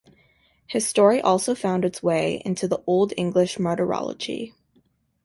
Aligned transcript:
His 0.65 0.87
story 0.87 1.21
also 1.21 1.53
found 1.53 1.85
its 1.85 2.01
way 2.01 2.41
into 2.43 2.67
the 2.67 2.81
Old 2.87 3.13
English 3.17 3.59
Martyrology. 3.59 4.55